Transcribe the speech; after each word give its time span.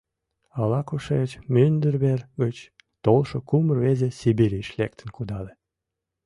Ала-кушеч 0.59 1.31
мӱндыр 1.53 1.95
вер 2.03 2.21
гыч 2.41 2.57
толшо 3.03 3.37
кум 3.49 3.65
рвезе 3.75 4.09
Сибирьыш 4.19 4.67
лектын 4.79 5.09
кудале. 5.15 5.53